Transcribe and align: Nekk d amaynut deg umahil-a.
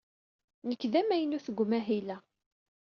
Nekk 0.67 0.83
d 0.91 0.93
amaynut 1.01 1.45
deg 1.49 1.61
umahil-a. 1.63 2.17